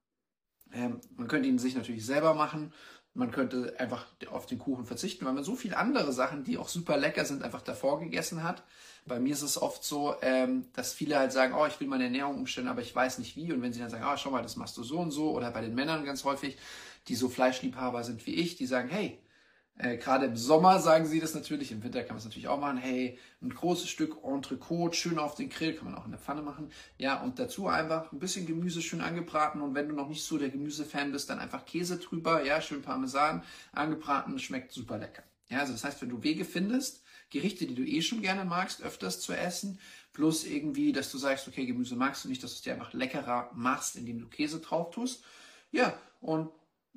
Ähm, 0.73 1.01
man 1.15 1.27
könnte 1.27 1.47
ihn 1.47 1.59
sich 1.59 1.75
natürlich 1.75 2.05
selber 2.05 2.33
machen. 2.33 2.73
Man 3.17 3.31
könnte 3.31 3.73
einfach 3.79 4.05
auf 4.29 4.45
den 4.45 4.59
Kuchen 4.59 4.85
verzichten, 4.85 5.25
weil 5.25 5.33
man 5.33 5.43
so 5.43 5.55
viele 5.55 5.77
andere 5.77 6.13
Sachen, 6.13 6.43
die 6.43 6.59
auch 6.59 6.69
super 6.69 6.97
lecker 6.97 7.25
sind, 7.25 7.43
einfach 7.43 7.61
davor 7.61 7.99
gegessen 7.99 8.43
hat. 8.43 8.61
Bei 9.07 9.19
mir 9.19 9.33
ist 9.33 9.41
es 9.41 9.59
oft 9.59 9.83
so, 9.83 10.15
ähm, 10.21 10.65
dass 10.73 10.93
viele 10.93 11.17
halt 11.17 11.31
sagen, 11.31 11.55
oh, 11.57 11.65
ich 11.65 11.79
will 11.79 11.87
meine 11.87 12.03
Ernährung 12.03 12.35
umstellen, 12.35 12.67
aber 12.67 12.81
ich 12.81 12.95
weiß 12.95 13.17
nicht 13.17 13.35
wie. 13.35 13.51
Und 13.51 13.63
wenn 13.63 13.73
sie 13.73 13.79
dann 13.79 13.89
sagen, 13.89 14.05
oh, 14.07 14.15
schau 14.17 14.29
mal, 14.29 14.43
das 14.43 14.55
machst 14.55 14.77
du 14.77 14.83
so 14.83 14.99
und 14.99 15.09
so, 15.09 15.31
oder 15.31 15.49
bei 15.49 15.61
den 15.61 15.73
Männern 15.73 16.05
ganz 16.05 16.23
häufig, 16.25 16.57
die 17.07 17.15
so 17.15 17.27
Fleischliebhaber 17.27 18.03
sind 18.03 18.25
wie 18.27 18.35
ich, 18.35 18.55
die 18.55 18.67
sagen, 18.67 18.89
hey, 18.89 19.17
äh, 19.79 19.97
Gerade 19.97 20.25
im 20.25 20.35
Sommer 20.35 20.79
sagen 20.79 21.05
sie 21.05 21.19
das 21.19 21.35
natürlich, 21.35 21.71
im 21.71 21.83
Winter 21.83 22.01
kann 22.01 22.09
man 22.09 22.17
es 22.17 22.25
natürlich 22.25 22.47
auch 22.47 22.59
machen. 22.59 22.77
Hey, 22.77 23.19
ein 23.41 23.49
großes 23.49 23.89
Stück 23.89 24.23
Entrecote, 24.23 24.97
schön 24.97 25.19
auf 25.19 25.35
den 25.35 25.49
Grill, 25.49 25.73
kann 25.73 25.85
man 25.85 25.95
auch 25.95 26.05
in 26.05 26.11
der 26.11 26.19
Pfanne 26.19 26.41
machen. 26.41 26.71
Ja, 26.97 27.21
und 27.21 27.37
dazu 27.37 27.67
einfach 27.67 28.11
ein 28.11 28.19
bisschen 28.19 28.47
Gemüse 28.47 28.81
schön 28.81 29.01
angebraten. 29.01 29.61
Und 29.61 29.75
wenn 29.75 29.87
du 29.87 29.95
noch 29.95 30.09
nicht 30.09 30.23
so 30.23 30.37
der 30.37 30.49
Gemüsefan 30.49 31.11
bist, 31.11 31.29
dann 31.29 31.39
einfach 31.39 31.65
Käse 31.65 31.97
drüber, 31.97 32.43
ja, 32.43 32.59
schön 32.59 32.81
Parmesan 32.81 33.43
angebraten, 33.71 34.39
schmeckt 34.39 34.71
super 34.71 34.97
lecker. 34.97 35.23
Ja, 35.49 35.59
also 35.59 35.73
das 35.73 35.83
heißt, 35.83 36.01
wenn 36.01 36.09
du 36.09 36.23
Wege 36.23 36.43
findest, 36.43 37.03
Gerichte, 37.29 37.67
die 37.67 37.75
du 37.75 37.83
eh 37.83 38.01
schon 38.01 38.21
gerne 38.21 38.45
magst, 38.45 38.81
öfters 38.81 39.19
zu 39.19 39.33
essen, 39.33 39.79
plus 40.11 40.43
irgendwie, 40.43 40.91
dass 40.91 41.11
du 41.11 41.19
sagst, 41.19 41.47
okay, 41.47 41.65
Gemüse 41.67 41.95
magst 41.95 42.23
du 42.23 42.29
nicht, 42.29 42.41
dass 42.41 42.51
du 42.51 42.55
es 42.55 42.61
dir 42.63 42.73
einfach 42.73 42.93
leckerer 42.93 43.51
machst, 43.53 43.95
indem 43.95 44.19
du 44.19 44.27
Käse 44.27 44.59
drauf 44.59 44.89
tust. 44.89 45.23
Ja, 45.71 45.97
und 46.21 46.49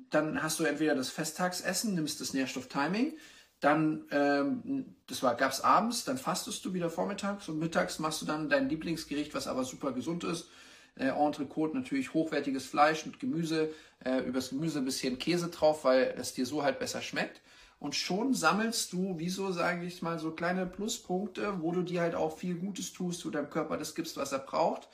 dann 0.09 0.41
hast 0.43 0.59
du 0.59 0.63
entweder 0.63 0.95
das 0.95 1.09
Festtagsessen, 1.09 1.93
nimmst 1.93 2.19
das 2.21 2.33
Nährstofftiming, 2.33 3.17
dann, 3.59 4.05
ähm, 4.11 4.95
das 5.07 5.21
war, 5.21 5.35
gab's 5.35 5.61
abends, 5.61 6.03
dann 6.03 6.17
fastest 6.17 6.65
du 6.65 6.73
wieder 6.73 6.89
vormittags 6.89 7.47
und 7.47 7.59
mittags 7.59 7.99
machst 7.99 8.21
du 8.21 8.25
dann 8.25 8.49
dein 8.49 8.69
Lieblingsgericht, 8.69 9.33
was 9.35 9.47
aber 9.47 9.63
super 9.63 9.91
gesund 9.91 10.23
ist. 10.23 10.49
Äh, 10.95 11.09
Entrecote 11.09 11.77
natürlich 11.77 12.13
hochwertiges 12.13 12.65
Fleisch 12.65 13.05
und 13.05 13.19
Gemüse, 13.19 13.69
äh, 14.03 14.19
übers 14.19 14.49
Gemüse 14.49 14.79
ein 14.79 14.85
bisschen 14.85 15.19
Käse 15.19 15.49
drauf, 15.49 15.83
weil 15.85 16.15
es 16.17 16.33
dir 16.33 16.45
so 16.45 16.63
halt 16.63 16.79
besser 16.79 17.01
schmeckt. 17.01 17.41
und 17.79 17.95
schon 17.95 18.35
sammelst 18.35 18.93
du, 18.93 19.15
wieso 19.17 19.51
sage 19.51 19.85
ich 19.87 20.03
mal, 20.03 20.19
so 20.19 20.31
kleine 20.31 20.67
Pluspunkte, 20.67 21.61
wo 21.61 21.71
du 21.71 21.81
dir 21.81 22.01
halt 22.01 22.13
auch 22.13 22.37
viel 22.37 22.55
Gutes 22.55 22.93
tust, 22.93 23.25
wo 23.25 23.31
deinem 23.31 23.49
Körper 23.49 23.75
das 23.77 23.95
gibst, 23.95 24.17
was 24.17 24.31
er 24.31 24.39
braucht. 24.39 24.87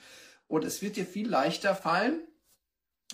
Und 0.48 0.64
es 0.64 0.82
wird 0.82 0.96
dir 0.96 1.06
viel 1.06 1.28
leichter 1.28 1.76
fallen, 1.76 2.22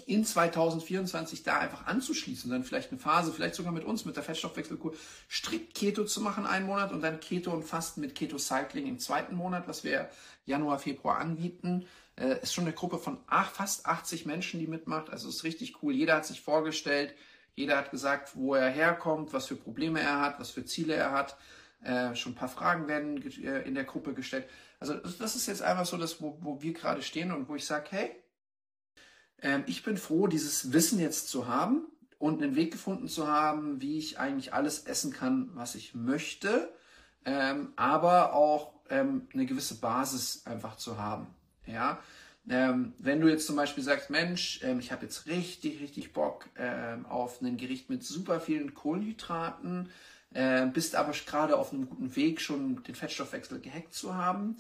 in 0.06 0.26
2024 0.26 1.44
da 1.44 1.60
einfach 1.60 1.86
anzuschließen, 1.86 2.50
dann 2.50 2.64
vielleicht 2.64 2.92
eine 2.92 3.00
Phase, 3.00 3.32
vielleicht 3.32 3.56
sogar 3.56 3.72
mit 3.72 3.84
uns, 3.84 4.06
mit 4.06 4.16
der 4.16 4.24
Fettstoffwechselkur, 4.24 4.94
strikt 5.30 5.76
Keto 5.76 6.04
zu 6.06 6.22
machen 6.22 6.46
einen 6.46 6.66
Monat 6.66 6.92
und 6.92 7.02
dann 7.02 7.20
Keto 7.20 7.52
und 7.52 7.64
Fasten 7.64 8.02
mit 8.02 8.16
Keto 8.16 8.38
Cycling 8.38 8.88
im 8.88 9.00
zweiten 9.00 9.36
Monat, 9.36 9.68
was 9.68 9.84
wir 9.84 10.10
Januar, 10.46 10.80
Februar 10.80 11.20
anbieten. 11.20 11.86
Äh, 12.16 12.42
ist 12.42 12.54
schon 12.54 12.66
eine 12.66 12.74
Gruppe 12.74 12.98
von 12.98 13.20
ach, 13.28 13.52
fast 13.52 13.86
80 13.86 14.26
Menschen, 14.26 14.60
die 14.60 14.68
mitmacht. 14.68 15.10
Also 15.10 15.30
ist 15.30 15.44
richtig 15.44 15.82
cool. 15.84 15.94
Jeder 15.94 16.16
hat 16.16 16.26
sich 16.26 16.42
vorgestellt, 16.42 17.14
jeder 17.56 17.78
hat 17.78 17.92
gesagt, 17.92 18.36
wo 18.36 18.56
er 18.56 18.70
herkommt, 18.70 19.32
was 19.32 19.48
für 19.48 19.56
Probleme 19.56 20.02
er 20.02 20.22
hat, 20.22 20.40
was 20.40 20.50
für 20.50 20.66
Ziele 20.66 20.96
er 20.96 21.12
hat. 21.12 21.38
Äh, 21.84 22.16
schon 22.16 22.32
ein 22.32 22.36
paar 22.36 22.50
Fragen 22.50 22.88
werden 22.88 23.22
äh, 23.44 23.62
in 23.62 23.76
der 23.76 23.84
Gruppe 23.84 24.14
gestellt. 24.14 24.48
Also 24.80 24.96
das 24.96 25.36
ist 25.36 25.48
jetzt 25.48 25.62
einfach 25.62 25.86
so 25.86 25.98
das, 25.98 26.22
wo, 26.22 26.38
wo 26.42 26.62
wir 26.62 26.74
gerade 26.74 27.02
stehen 27.02 27.32
und 27.32 27.48
wo 27.48 27.56
ich 27.56 27.66
sage, 27.66 27.88
hey, 27.92 28.12
ähm, 29.44 29.64
ich 29.68 29.84
bin 29.84 29.98
froh, 29.98 30.28
dieses 30.28 30.74
Wissen 30.74 31.00
jetzt 31.00 31.28
zu 31.30 31.48
haben 31.48 31.86
und 32.18 32.42
einen 32.42 32.56
Weg 32.56 32.72
gefunden 32.72 33.08
zu 33.08 33.28
haben, 33.28 33.82
wie 33.82 34.00
ich 34.00 34.18
eigentlich 34.18 34.54
alles 34.54 34.80
essen 34.80 35.14
kann, 35.14 35.52
was 35.54 35.76
ich 35.76 35.94
möchte, 35.94 36.74
ähm, 37.26 37.74
aber 37.76 38.34
auch 38.34 38.74
ähm, 38.90 39.28
eine 39.34 39.46
gewisse 39.46 39.76
Basis 39.76 40.46
einfach 40.46 40.78
zu 40.78 40.98
haben. 40.98 41.28
Ja, 41.68 42.00
ähm, 42.50 42.94
wenn 42.98 43.22
du 43.22 43.30
jetzt 43.30 43.46
zum 43.46 43.56
Beispiel 43.56 43.84
sagst, 43.84 44.10
Mensch, 44.10 44.62
ähm, 44.64 44.80
ich 44.80 44.92
habe 44.92 45.04
jetzt 45.04 45.28
richtig, 45.28 45.82
richtig 45.82 46.14
Bock 46.14 46.48
ähm, 46.58 47.06
auf 47.06 47.42
ein 47.42 47.58
Gericht 47.58 47.90
mit 47.90 48.04
super 48.04 48.40
vielen 48.40 48.74
Kohlenhydraten, 48.74 49.90
äh, 50.34 50.66
bist 50.68 50.96
aber 50.96 51.12
gerade 51.12 51.58
auf 51.58 51.72
einem 51.72 51.88
guten 51.88 52.16
Weg, 52.16 52.42
schon 52.42 52.84
den 52.84 52.96
Fettstoffwechsel 52.96 53.60
gehackt 53.62 53.94
zu 53.94 54.16
haben 54.16 54.58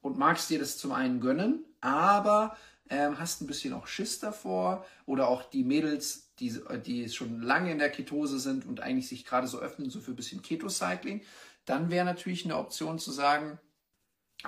und 0.00 0.18
magst 0.18 0.48
dir 0.48 0.58
das 0.58 0.78
zum 0.78 0.92
einen 0.92 1.20
gönnen, 1.20 1.64
aber 1.80 2.56
ähm, 2.90 3.18
hast 3.18 3.40
ein 3.40 3.46
bisschen 3.46 3.72
auch 3.72 3.86
Schiss 3.86 4.18
davor 4.18 4.86
oder 5.06 5.28
auch 5.28 5.42
die 5.44 5.64
Mädels, 5.64 6.34
die, 6.38 6.60
die 6.84 7.08
schon 7.08 7.40
lange 7.40 7.72
in 7.72 7.78
der 7.78 7.90
Ketose 7.90 8.38
sind 8.38 8.66
und 8.66 8.80
eigentlich 8.80 9.08
sich 9.08 9.24
gerade 9.24 9.46
so 9.46 9.58
öffnen, 9.58 9.90
so 9.90 10.00
für 10.00 10.12
ein 10.12 10.16
bisschen 10.16 10.42
Keto-Cycling, 10.42 11.22
dann 11.64 11.90
wäre 11.90 12.04
natürlich 12.04 12.44
eine 12.44 12.56
Option 12.56 12.98
zu 12.98 13.10
sagen, 13.10 13.58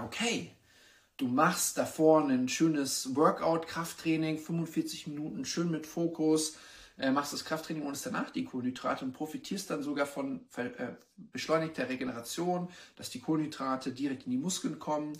okay, 0.00 0.52
du 1.16 1.26
machst 1.26 1.78
davor 1.78 2.28
ein 2.28 2.48
schönes 2.48 3.14
Workout, 3.16 3.66
Krafttraining, 3.66 4.38
45 4.38 5.08
Minuten, 5.08 5.44
schön 5.44 5.70
mit 5.70 5.86
Fokus, 5.86 6.56
äh, 6.98 7.10
machst 7.10 7.32
das 7.32 7.44
Krafttraining 7.44 7.84
und 7.84 8.06
danach 8.06 8.30
die 8.30 8.44
Kohlenhydrate 8.44 9.04
und 9.04 9.12
profitierst 9.12 9.70
dann 9.70 9.82
sogar 9.82 10.06
von 10.06 10.46
äh, 10.56 10.92
beschleunigter 11.16 11.88
Regeneration, 11.88 12.68
dass 12.96 13.10
die 13.10 13.20
Kohlenhydrate 13.20 13.92
direkt 13.92 14.26
in 14.26 14.32
die 14.32 14.38
Muskeln 14.38 14.78
kommen 14.78 15.14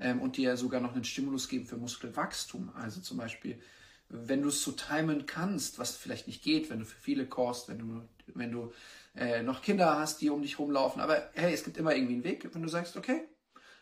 ähm, 0.00 0.20
und 0.20 0.36
dir 0.36 0.56
sogar 0.56 0.80
noch 0.80 0.94
einen 0.94 1.04
Stimulus 1.04 1.48
geben 1.48 1.66
für 1.66 1.76
Muskelwachstum. 1.76 2.72
Also 2.74 3.00
zum 3.00 3.18
Beispiel, 3.18 3.60
wenn 4.08 4.42
du 4.42 4.48
es 4.48 4.62
so 4.62 4.72
timen 4.72 5.26
kannst, 5.26 5.78
was 5.78 5.96
vielleicht 5.96 6.26
nicht 6.26 6.42
geht, 6.42 6.70
wenn 6.70 6.80
du 6.80 6.84
für 6.84 7.00
viele 7.00 7.26
kost, 7.26 7.68
wenn 7.68 7.78
du, 7.78 8.02
wenn 8.34 8.50
du 8.50 8.72
äh, 9.14 9.42
noch 9.42 9.62
Kinder 9.62 9.98
hast, 9.98 10.20
die 10.20 10.30
um 10.30 10.42
dich 10.42 10.58
rumlaufen. 10.58 11.00
Aber 11.00 11.30
hey, 11.34 11.54
es 11.54 11.62
gibt 11.62 11.76
immer 11.76 11.94
irgendwie 11.94 12.14
einen 12.14 12.24
Weg, 12.24 12.48
wenn 12.52 12.62
du 12.62 12.68
sagst, 12.68 12.96
okay, 12.96 13.28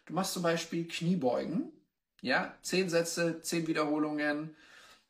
Du 0.08 0.14
machst 0.14 0.32
zum 0.32 0.42
Beispiel 0.42 0.88
Kniebeugen, 0.88 1.70
ja, 2.22 2.56
zehn 2.62 2.88
Sätze, 2.88 3.42
zehn 3.42 3.66
Wiederholungen, 3.66 4.56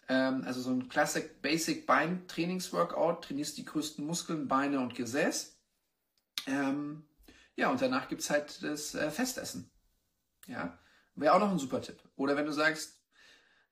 ähm, 0.09 0.43
also 0.45 0.61
so 0.61 0.71
ein 0.71 0.89
Classic 0.89 1.41
Basic 1.41 1.87
Bein 1.87 2.27
Trainingsworkout, 2.27 3.23
trainierst 3.23 3.57
die 3.59 3.65
größten 3.65 4.05
Muskeln, 4.05 4.49
Beine 4.49 4.81
und 4.81 4.97
Gesäß. 4.97 5.57
Ähm, 6.49 7.07
ja, 7.55 7.71
und 7.71 7.81
danach 7.81 8.09
gibt 8.09 8.23
es 8.23 8.31
halt 8.31 8.61
das 8.65 8.97
äh, 8.97 9.13
Festessen. 9.13 9.71
Ja, 10.49 10.77
wäre 11.21 11.35
auch 11.35 11.41
noch 11.41 11.51
ein 11.51 11.59
super 11.59 11.81
Tipp. 11.81 11.99
Oder 12.17 12.37
wenn 12.37 12.47
du 12.47 12.53
sagst, 12.53 13.01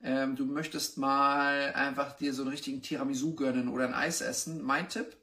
ähm, 0.03 0.37
du 0.37 0.45
möchtest 0.45 0.99
mal 0.99 1.73
einfach 1.75 2.17
dir 2.17 2.35
so 2.35 2.43
einen 2.43 2.51
richtigen 2.51 2.83
Tiramisu 2.83 3.35
gönnen 3.35 3.69
oder 3.69 3.87
ein 3.87 3.95
Eis 3.95 4.21
essen, 4.21 4.63
mein 4.63 4.89
Tipp, 4.89 5.17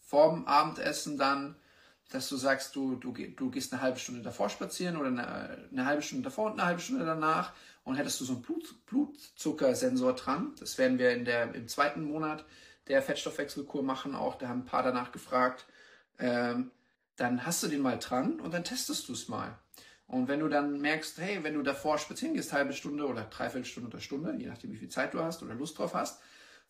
vorm 0.00 0.46
Abendessen 0.46 1.18
dann 1.18 1.56
dass 2.10 2.28
du 2.28 2.36
sagst, 2.36 2.74
du, 2.74 2.96
du, 2.96 3.12
du 3.12 3.50
gehst 3.50 3.72
eine 3.72 3.82
halbe 3.82 3.98
Stunde 3.98 4.22
davor 4.22 4.48
spazieren 4.48 4.96
oder 4.96 5.08
eine, 5.08 5.68
eine, 5.70 5.84
halbe 5.84 6.02
Stunde 6.02 6.24
davor 6.24 6.46
und 6.46 6.52
eine 6.52 6.64
halbe 6.64 6.80
Stunde 6.80 7.04
danach 7.04 7.52
und 7.84 7.96
hättest 7.96 8.20
du 8.20 8.24
so 8.24 8.34
einen 8.34 8.42
Blut, 8.42 8.86
Blutzuckersensor 8.86 10.14
dran. 10.14 10.54
Das 10.58 10.78
werden 10.78 10.98
wir 10.98 11.10
in 11.10 11.24
der, 11.24 11.54
im 11.54 11.68
zweiten 11.68 12.02
Monat 12.02 12.44
der 12.88 13.02
Fettstoffwechselkur 13.02 13.82
machen 13.82 14.14
auch. 14.14 14.36
Da 14.36 14.48
haben 14.48 14.60
ein 14.60 14.66
paar 14.66 14.82
danach 14.82 15.12
gefragt. 15.12 15.66
Ähm, 16.18 16.70
dann 17.16 17.44
hast 17.44 17.62
du 17.62 17.68
den 17.68 17.82
mal 17.82 17.98
dran 17.98 18.40
und 18.40 18.54
dann 18.54 18.64
testest 18.64 19.08
du 19.08 19.12
es 19.12 19.28
mal. 19.28 19.58
Und 20.08 20.26
wenn 20.26 20.40
du 20.40 20.48
dann 20.48 20.80
merkst, 20.80 21.18
hey, 21.18 21.44
wenn 21.44 21.54
du 21.54 21.62
davor 21.62 21.98
spazieren 21.98 22.34
gehst, 22.34 22.52
halbe 22.52 22.72
Stunde 22.72 23.06
oder 23.06 23.24
dreiviertel 23.24 23.66
Stunde 23.66 23.90
oder 23.90 24.00
Stunde, 24.00 24.34
je 24.38 24.46
nachdem 24.46 24.72
wie 24.72 24.78
viel 24.78 24.88
Zeit 24.88 25.12
du 25.12 25.22
hast 25.22 25.42
oder 25.42 25.54
Lust 25.54 25.78
drauf 25.78 25.94
hast, 25.94 26.20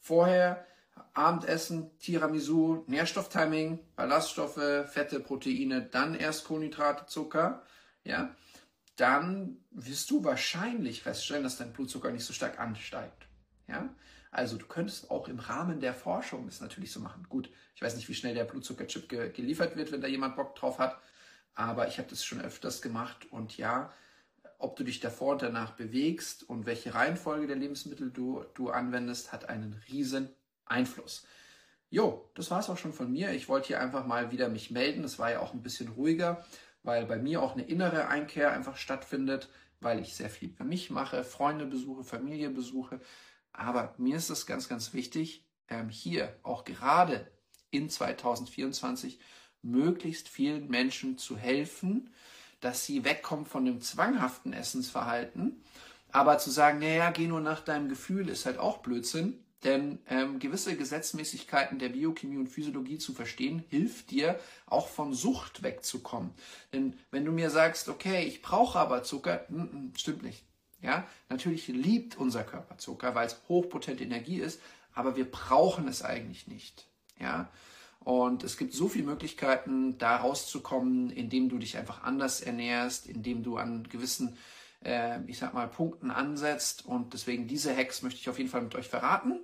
vorher 0.00 0.66
Abendessen, 1.14 1.96
Tiramisu, 2.00 2.82
Nährstofftiming, 2.88 3.78
Ballaststoffe, 3.94 4.88
Fette, 4.90 5.20
Proteine, 5.20 5.82
dann 5.82 6.16
erst 6.16 6.46
Kohlenhydrate, 6.46 7.06
Zucker, 7.06 7.62
ja, 8.02 8.34
dann 8.96 9.58
wirst 9.70 10.10
du 10.10 10.24
wahrscheinlich 10.24 11.02
feststellen, 11.04 11.44
dass 11.44 11.58
dein 11.58 11.72
Blutzucker 11.72 12.10
nicht 12.10 12.24
so 12.24 12.32
stark 12.32 12.58
ansteigt. 12.58 13.28
Ja, 13.68 13.94
also 14.32 14.56
du 14.56 14.66
könntest 14.66 15.12
auch 15.12 15.28
im 15.28 15.38
Rahmen 15.38 15.78
der 15.78 15.94
Forschung 15.94 16.46
das 16.46 16.60
natürlich 16.60 16.90
so 16.90 16.98
machen. 16.98 17.26
Gut, 17.28 17.50
ich 17.76 17.82
weiß 17.82 17.94
nicht, 17.94 18.08
wie 18.08 18.14
schnell 18.14 18.34
der 18.34 18.44
Blutzuckerchip 18.44 19.08
ge 19.08 19.30
geliefert 19.30 19.76
wird, 19.76 19.92
wenn 19.92 20.00
da 20.00 20.08
jemand 20.08 20.34
Bock 20.34 20.56
drauf 20.56 20.80
hat, 20.80 20.98
aber 21.58 21.88
ich 21.88 21.98
habe 21.98 22.08
das 22.08 22.24
schon 22.24 22.40
öfters 22.40 22.82
gemacht 22.82 23.26
und 23.32 23.56
ja, 23.56 23.92
ob 24.58 24.76
du 24.76 24.84
dich 24.84 25.00
davor 25.00 25.32
und 25.32 25.42
danach 25.42 25.72
bewegst 25.72 26.48
und 26.48 26.66
welche 26.66 26.94
Reihenfolge 26.94 27.48
der 27.48 27.56
Lebensmittel 27.56 28.12
du, 28.12 28.44
du 28.54 28.70
anwendest, 28.70 29.32
hat 29.32 29.48
einen 29.48 29.74
riesen 29.88 30.30
Einfluss. 30.66 31.26
Jo, 31.90 32.30
das 32.34 32.52
war 32.52 32.60
es 32.60 32.70
auch 32.70 32.78
schon 32.78 32.92
von 32.92 33.10
mir. 33.10 33.32
Ich 33.32 33.48
wollte 33.48 33.66
hier 33.68 33.80
einfach 33.80 34.06
mal 34.06 34.30
wieder 34.30 34.48
mich 34.48 34.70
melden. 34.70 35.02
Es 35.02 35.18
war 35.18 35.32
ja 35.32 35.40
auch 35.40 35.52
ein 35.52 35.64
bisschen 35.64 35.88
ruhiger, 35.88 36.44
weil 36.84 37.06
bei 37.06 37.16
mir 37.16 37.42
auch 37.42 37.54
eine 37.54 37.64
innere 37.64 38.06
Einkehr 38.06 38.52
einfach 38.52 38.76
stattfindet, 38.76 39.48
weil 39.80 39.98
ich 39.98 40.14
sehr 40.14 40.30
viel 40.30 40.50
für 40.50 40.64
mich 40.64 40.90
mache, 40.90 41.24
Freunde 41.24 41.66
besuche, 41.66 42.04
Familie 42.04 42.50
besuche. 42.50 43.00
Aber 43.52 43.94
mir 43.98 44.16
ist 44.16 44.30
es 44.30 44.46
ganz, 44.46 44.68
ganz 44.68 44.94
wichtig, 44.94 45.44
ähm, 45.68 45.88
hier 45.88 46.36
auch 46.44 46.64
gerade 46.64 47.26
in 47.72 47.90
2024 47.90 49.18
möglichst 49.62 50.28
vielen 50.28 50.68
Menschen 50.68 51.18
zu 51.18 51.36
helfen, 51.36 52.10
dass 52.60 52.84
sie 52.84 53.04
wegkommen 53.04 53.46
von 53.46 53.64
dem 53.64 53.80
zwanghaften 53.80 54.52
Essensverhalten. 54.52 55.62
Aber 56.10 56.38
zu 56.38 56.50
sagen, 56.50 56.78
naja, 56.78 57.10
geh 57.10 57.26
nur 57.26 57.40
nach 57.40 57.60
deinem 57.60 57.88
Gefühl, 57.88 58.28
ist 58.28 58.46
halt 58.46 58.58
auch 58.58 58.78
Blödsinn. 58.78 59.44
Denn 59.64 59.98
ähm, 60.08 60.38
gewisse 60.38 60.76
Gesetzmäßigkeiten 60.76 61.80
der 61.80 61.88
Biochemie 61.88 62.36
und 62.36 62.46
Physiologie 62.46 62.98
zu 62.98 63.12
verstehen, 63.12 63.64
hilft 63.68 64.12
dir 64.12 64.38
auch 64.66 64.86
von 64.86 65.12
Sucht 65.12 65.64
wegzukommen. 65.64 66.30
Denn 66.72 66.96
wenn 67.10 67.24
du 67.24 67.32
mir 67.32 67.50
sagst, 67.50 67.88
okay, 67.88 68.24
ich 68.24 68.40
brauche 68.40 68.78
aber 68.78 69.02
Zucker, 69.02 69.46
n 69.48 69.56
mm, 69.56 69.60
-n, 69.60 69.72
mm, 69.72 69.92
stimmt 69.96 70.22
nicht. 70.22 70.44
Ja, 70.80 71.08
natürlich 71.28 71.66
liebt 71.66 72.16
unser 72.16 72.44
Körper 72.44 72.78
Zucker, 72.78 73.16
weil 73.16 73.26
es 73.26 73.40
hochpotente 73.48 74.04
Energie 74.04 74.38
ist, 74.38 74.60
aber 74.94 75.16
wir 75.16 75.28
brauchen 75.28 75.88
es 75.88 76.02
eigentlich 76.02 76.46
nicht. 76.46 76.86
Ja, 77.20 77.50
und 78.00 78.44
es 78.44 78.56
gibt 78.56 78.72
so 78.72 78.88
viele 78.88 79.06
Möglichkeiten, 79.06 79.98
da 79.98 80.16
rauszukommen, 80.16 81.10
indem 81.10 81.48
du 81.48 81.58
dich 81.58 81.76
einfach 81.76 82.02
anders 82.02 82.40
ernährst, 82.40 83.06
indem 83.06 83.42
du 83.42 83.56
an 83.56 83.88
gewissen 83.88 84.36
äh, 84.84 85.20
ich 85.26 85.38
sag 85.38 85.54
mal, 85.54 85.68
Punkten 85.68 86.10
ansetzt. 86.10 86.86
Und 86.86 87.12
deswegen 87.12 87.46
diese 87.46 87.76
Hacks 87.76 88.02
möchte 88.02 88.20
ich 88.20 88.28
auf 88.28 88.38
jeden 88.38 88.50
Fall 88.50 88.62
mit 88.62 88.74
euch 88.74 88.88
verraten, 88.88 89.40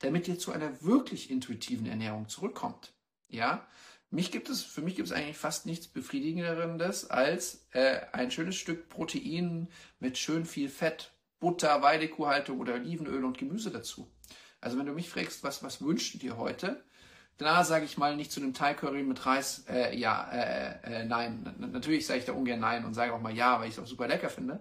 damit 0.00 0.28
ihr 0.28 0.38
zu 0.38 0.52
einer 0.52 0.82
wirklich 0.82 1.30
intuitiven 1.30 1.86
Ernährung 1.86 2.28
zurückkommt. 2.28 2.92
Ja, 3.28 3.66
mich 4.10 4.30
gibt 4.30 4.48
es, 4.48 4.62
für 4.62 4.80
mich 4.80 4.96
gibt 4.96 5.08
es 5.08 5.14
eigentlich 5.14 5.36
fast 5.36 5.66
nichts 5.66 5.86
befriedigenderes 5.86 7.10
als 7.10 7.66
äh, 7.72 8.00
ein 8.12 8.30
schönes 8.30 8.56
Stück 8.56 8.88
Protein 8.88 9.68
mit 10.00 10.16
schön 10.16 10.46
viel 10.46 10.70
Fett, 10.70 11.12
Butter, 11.40 11.82
Weidekuhhaltung 11.82 12.58
oder 12.58 12.74
Olivenöl 12.74 13.24
und 13.24 13.36
Gemüse 13.36 13.70
dazu. 13.70 14.10
Also 14.60 14.78
wenn 14.78 14.86
du 14.86 14.92
mich 14.92 15.10
fragst, 15.10 15.44
was, 15.44 15.62
was 15.62 15.82
wünschst 15.82 16.14
du 16.14 16.18
dir 16.18 16.36
heute? 16.38 16.82
Da 17.38 17.64
sage 17.64 17.84
ich 17.84 17.96
mal 17.96 18.16
nicht 18.16 18.32
zu 18.32 18.40
einem 18.40 18.52
Thai 18.52 18.74
Curry 18.74 19.04
mit 19.04 19.24
Reis, 19.24 19.64
äh, 19.68 19.96
ja, 19.96 20.28
äh, 20.30 21.02
äh, 21.02 21.04
nein. 21.04 21.54
natürlich 21.58 22.06
sage 22.06 22.18
ich 22.18 22.26
da 22.26 22.32
ungern 22.32 22.60
nein 22.60 22.84
und 22.84 22.94
sage 22.94 23.14
auch 23.14 23.20
mal 23.20 23.34
ja, 23.34 23.60
weil 23.60 23.68
ich 23.68 23.74
es 23.74 23.80
auch 23.80 23.86
super 23.86 24.08
lecker 24.08 24.28
finde. 24.28 24.60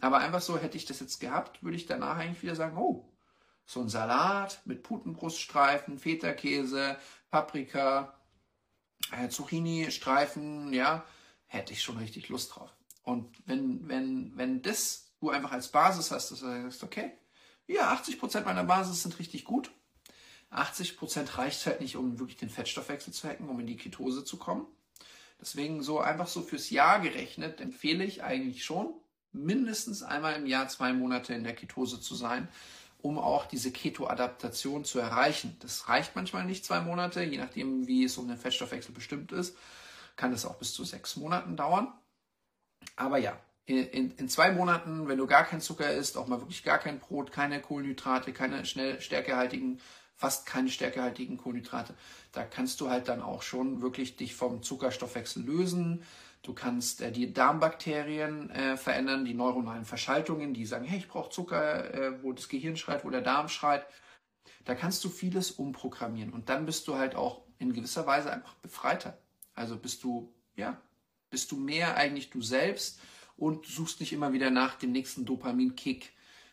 Aber 0.00 0.18
einfach 0.18 0.42
so 0.42 0.58
hätte 0.58 0.76
ich 0.76 0.84
das 0.84 1.00
jetzt 1.00 1.20
gehabt, 1.20 1.62
würde 1.62 1.76
ich 1.76 1.86
danach 1.86 2.18
eigentlich 2.18 2.42
wieder 2.42 2.54
sagen, 2.54 2.76
oh, 2.76 3.10
so 3.64 3.80
ein 3.80 3.88
Salat 3.88 4.60
mit 4.64 4.82
Putenbruststreifen, 4.82 5.98
Feta-Käse, 5.98 6.96
Paprika, 7.30 8.14
äh, 9.12 9.28
Zucchini-Streifen, 9.28 10.72
ja, 10.72 11.04
hätte 11.46 11.72
ich 11.72 11.82
schon 11.82 11.96
richtig 11.96 12.28
Lust 12.28 12.54
drauf. 12.54 12.70
Und 13.02 13.36
wenn, 13.46 13.88
wenn, 13.88 14.36
wenn 14.36 14.62
das 14.62 15.14
du 15.20 15.30
einfach 15.30 15.52
als 15.52 15.68
Basis 15.68 16.10
hast, 16.10 16.30
dass 16.30 16.40
du 16.40 16.46
sagst, 16.46 16.84
okay, 16.84 17.12
ja, 17.66 17.92
80% 17.92 18.44
meiner 18.44 18.64
Basis 18.64 19.02
sind 19.02 19.18
richtig 19.18 19.44
gut, 19.44 19.70
80 20.50 20.96
Prozent 20.96 21.38
reicht 21.38 21.64
halt 21.66 21.80
nicht, 21.80 21.96
um 21.96 22.18
wirklich 22.18 22.38
den 22.38 22.50
Fettstoffwechsel 22.50 23.12
zu 23.12 23.28
hacken, 23.28 23.48
um 23.48 23.60
in 23.60 23.66
die 23.66 23.76
Ketose 23.76 24.24
zu 24.24 24.36
kommen. 24.38 24.66
Deswegen 25.40 25.82
so 25.82 26.00
einfach 26.00 26.26
so 26.26 26.42
fürs 26.42 26.70
Jahr 26.70 27.00
gerechnet 27.00 27.60
empfehle 27.60 28.04
ich 28.04 28.22
eigentlich 28.22 28.64
schon, 28.64 28.92
mindestens 29.32 30.02
einmal 30.02 30.34
im 30.34 30.46
Jahr 30.46 30.68
zwei 30.68 30.92
Monate 30.92 31.34
in 31.34 31.44
der 31.44 31.54
Ketose 31.54 32.00
zu 32.00 32.14
sein, 32.14 32.48
um 33.00 33.18
auch 33.18 33.46
diese 33.46 33.70
Keto-Adaptation 33.70 34.84
zu 34.84 34.98
erreichen. 34.98 35.56
Das 35.60 35.88
reicht 35.88 36.16
manchmal 36.16 36.44
nicht 36.44 36.64
zwei 36.64 36.80
Monate, 36.80 37.22
je 37.22 37.38
nachdem, 37.38 37.86
wie 37.86 38.04
es 38.04 38.18
um 38.18 38.26
den 38.26 38.38
Fettstoffwechsel 38.38 38.92
bestimmt 38.92 39.30
ist, 39.32 39.56
kann 40.16 40.32
es 40.32 40.44
auch 40.44 40.56
bis 40.56 40.72
zu 40.72 40.82
sechs 40.84 41.16
Monaten 41.16 41.56
dauern. 41.56 41.92
Aber 42.96 43.18
ja, 43.18 43.38
in, 43.66 44.10
in, 44.12 44.28
zwei 44.28 44.50
Monaten, 44.50 45.08
wenn 45.08 45.18
du 45.18 45.26
gar 45.26 45.44
kein 45.44 45.60
Zucker 45.60 45.92
isst, 45.92 46.16
auch 46.16 46.26
mal 46.26 46.40
wirklich 46.40 46.64
gar 46.64 46.78
kein 46.78 46.98
Brot, 46.98 47.30
keine 47.30 47.60
Kohlenhydrate, 47.60 48.32
keine 48.32 48.64
schnell 48.64 49.00
stärkehaltigen 49.00 49.80
fast 50.18 50.46
keine 50.46 50.68
stärkehaltigen 50.68 51.36
Kohlenhydrate. 51.36 51.94
Da 52.32 52.42
kannst 52.42 52.80
du 52.80 52.90
halt 52.90 53.06
dann 53.08 53.22
auch 53.22 53.42
schon 53.42 53.80
wirklich 53.80 54.16
dich 54.16 54.34
vom 54.34 54.62
Zuckerstoffwechsel 54.64 55.44
lösen. 55.44 56.02
Du 56.42 56.54
kannst 56.54 57.00
äh, 57.00 57.12
die 57.12 57.32
Darmbakterien 57.32 58.50
äh, 58.50 58.76
verändern, 58.76 59.24
die 59.24 59.34
neuronalen 59.34 59.84
Verschaltungen, 59.84 60.54
die 60.54 60.66
sagen, 60.66 60.84
hey, 60.84 60.98
ich 60.98 61.08
brauche 61.08 61.30
Zucker, 61.30 61.94
äh, 61.94 62.22
wo 62.22 62.32
das 62.32 62.48
Gehirn 62.48 62.76
schreit, 62.76 63.04
wo 63.04 63.10
der 63.10 63.20
Darm 63.20 63.48
schreit. 63.48 63.86
Da 64.64 64.74
kannst 64.74 65.04
du 65.04 65.08
vieles 65.08 65.52
umprogrammieren 65.52 66.32
und 66.32 66.48
dann 66.48 66.66
bist 66.66 66.88
du 66.88 66.96
halt 66.96 67.14
auch 67.14 67.42
in 67.58 67.72
gewisser 67.72 68.06
Weise 68.06 68.32
einfach 68.32 68.54
befreiter. 68.54 69.16
Also 69.54 69.76
bist 69.76 70.02
du, 70.02 70.34
ja, 70.56 70.80
bist 71.30 71.52
du 71.52 71.56
mehr 71.56 71.96
eigentlich 71.96 72.30
du 72.30 72.42
selbst 72.42 73.00
und 73.36 73.66
suchst 73.66 74.00
nicht 74.00 74.12
immer 74.12 74.32
wieder 74.32 74.50
nach 74.50 74.74
dem 74.74 74.90
nächsten 74.90 75.24
Dopaminkick, 75.24 76.12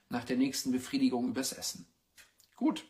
nach 0.09 0.23
der 0.23 0.37
nächsten 0.37 0.71
Befriedigung 0.71 1.29
übers 1.29 1.51
Essen. 1.51 1.87
Gut, 2.55 2.85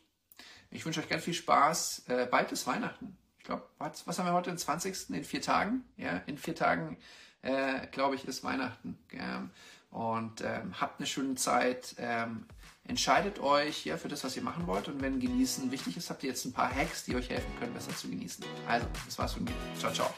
ich 0.75 0.85
wünsche 0.85 0.99
euch 0.99 1.09
ganz 1.09 1.23
viel 1.23 1.33
Spaß. 1.33 2.03
Äh, 2.07 2.25
bald 2.25 2.51
ist 2.51 2.67
Weihnachten. 2.67 3.17
Ich 3.39 3.45
glaube, 3.45 3.63
was, 3.77 4.05
was, 4.07 4.19
haben 4.19 4.25
wir 4.25 4.33
heute? 4.33 4.49
Den 4.49 4.57
20. 4.57 5.09
in 5.11 5.23
vier 5.23 5.41
Tagen? 5.41 5.83
Ja, 5.97 6.21
in 6.25 6.37
vier 6.37 6.55
Tagen, 6.55 6.97
äh, 7.41 7.87
glaube 7.87 8.15
ich, 8.15 8.27
ist 8.27 8.43
Weihnachten. 8.43 8.97
Ähm, 9.11 9.51
und 9.91 10.41
ähm, 10.41 10.79
habt 10.81 10.99
eine 10.99 11.07
schöne 11.07 11.35
Zeit. 11.35 11.95
Ähm, 11.97 12.45
entscheidet 12.87 13.39
euch 13.39 13.85
ja, 13.85 13.97
für 13.97 14.09
das, 14.09 14.23
was 14.23 14.35
ihr 14.35 14.43
machen 14.43 14.67
wollt. 14.67 14.87
Und 14.87 15.01
wenn 15.01 15.19
Genießen 15.19 15.71
wichtig 15.71 15.95
ist, 15.95 16.09
habt 16.09 16.23
ihr 16.23 16.29
jetzt 16.29 16.43
ein 16.45 16.53
paar 16.53 16.73
Hacks, 16.73 17.05
die 17.05 17.15
euch 17.15 17.29
helfen 17.29 17.51
können, 17.59 17.73
besser 17.73 17.95
zu 17.95 18.09
genießen. 18.09 18.43
Also, 18.67 18.87
das 19.05 19.17
war's 19.17 19.33
von 19.33 19.43
mir. 19.45 19.53
Ciao, 19.79 19.93
ciao. 19.93 20.13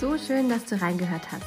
So 0.00 0.18
schön, 0.18 0.48
dass 0.48 0.64
du 0.64 0.80
reingehört 0.80 1.30
hast. 1.30 1.46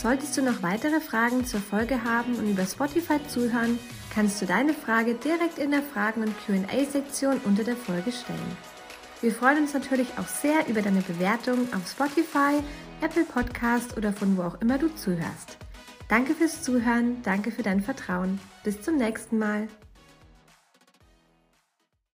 Solltest 0.00 0.36
du 0.36 0.42
noch 0.42 0.62
weitere 0.62 1.00
Fragen 1.00 1.44
zur 1.44 1.60
Folge 1.60 2.04
haben 2.04 2.36
und 2.36 2.48
über 2.48 2.66
Spotify 2.66 3.18
zuhören, 3.26 3.78
kannst 4.14 4.42
du 4.42 4.46
deine 4.46 4.74
Frage 4.74 5.14
direkt 5.14 5.58
in 5.58 5.70
der 5.70 5.82
Fragen- 5.82 6.22
und 6.22 6.34
QA-Sektion 6.46 7.40
unter 7.44 7.64
der 7.64 7.76
Folge 7.76 8.12
stellen. 8.12 8.56
Wir 9.20 9.32
freuen 9.32 9.58
uns 9.58 9.72
natürlich 9.72 10.08
auch 10.18 10.26
sehr 10.26 10.68
über 10.68 10.82
deine 10.82 11.00
Bewertung 11.00 11.72
auf 11.74 11.88
Spotify, 11.88 12.60
Apple 13.00 13.24
Podcast 13.24 13.96
oder 13.96 14.12
von 14.12 14.36
wo 14.36 14.42
auch 14.42 14.60
immer 14.60 14.78
du 14.78 14.94
zuhörst. 14.94 15.56
Danke 16.08 16.34
fürs 16.34 16.62
Zuhören, 16.62 17.22
danke 17.22 17.50
für 17.50 17.62
dein 17.62 17.80
Vertrauen. 17.80 18.38
Bis 18.64 18.82
zum 18.82 18.96
nächsten 18.96 19.38
Mal. 19.38 19.68